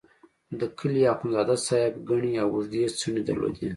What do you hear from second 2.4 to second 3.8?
او اوږدې څڼې درلودې.